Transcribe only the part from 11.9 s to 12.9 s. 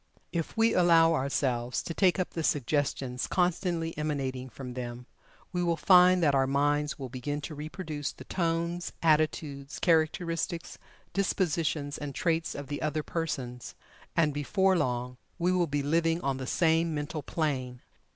and traits of the